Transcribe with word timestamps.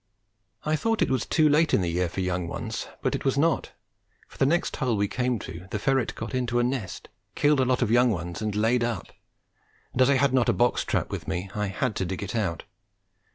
I 0.65 0.75
thought 0.75 1.03
it 1.03 1.11
was 1.11 1.27
too 1.27 1.47
late 1.47 1.75
in 1.75 1.81
the 1.81 1.91
year 1.91 2.09
for 2.09 2.21
young 2.21 2.47
ones, 2.47 2.87
but 3.03 3.13
it 3.13 3.23
was 3.23 3.37
not, 3.37 3.73
for 4.27 4.33
at 4.33 4.39
the 4.39 4.47
next 4.47 4.77
hole 4.77 4.97
we 4.97 5.07
came 5.07 5.37
to 5.37 5.67
the 5.69 5.77
ferret 5.77 6.15
got 6.15 6.33
into 6.33 6.57
a 6.57 6.63
nest, 6.63 7.07
killed 7.35 7.59
a 7.59 7.65
lot 7.65 7.83
of 7.83 7.91
young 7.91 8.09
ones 8.09 8.41
and 8.41 8.55
"laid 8.55 8.83
up," 8.83 9.09
and, 9.93 10.01
as 10.01 10.09
I 10.09 10.15
had 10.15 10.33
not 10.33 10.49
a 10.49 10.53
box 10.53 10.83
trap 10.83 11.11
with 11.11 11.27
me, 11.27 11.51
I 11.53 11.67
had 11.67 11.95
to 11.97 12.05
dig 12.05 12.23
it 12.23 12.35
out. 12.35 12.63